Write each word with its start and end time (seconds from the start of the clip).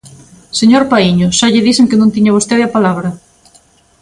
Señor 0.59 0.83
Paíño, 0.91 1.27
xa 1.37 1.47
lle 1.53 1.65
dixen 1.67 1.89
que 1.89 1.99
non 1.99 2.13
tiña 2.15 2.35
vostede 2.37 2.63
a 2.65 2.73
palabra. 2.75 3.09